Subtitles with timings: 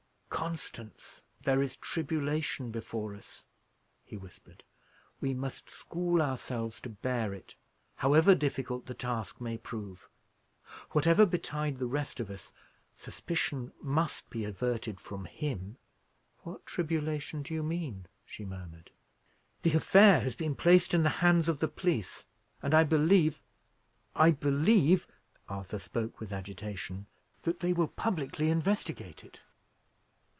[0.33, 3.45] "Constance, there is tribulation before us,"
[4.03, 4.63] he whispered.
[5.19, 7.57] "We must school ourselves to bear it,
[7.97, 10.09] however difficult the task may prove.
[10.93, 12.51] Whatever betide the rest of us,
[12.95, 15.77] suspicion must be averted from him."
[16.39, 18.89] "What tribulation do you mean?" she murmured.
[19.61, 22.25] "The affair has been placed in the hands of the police;
[22.63, 23.39] and I believe
[24.15, 25.05] I believe,"
[25.47, 27.05] Arthur spoke with agitation,
[27.43, 29.41] "that they will publicly investigate it.